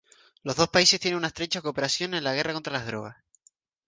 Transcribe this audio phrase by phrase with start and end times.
[0.41, 3.17] Los dos países tienen una estrecha cooperación en la guerra contra las drogas.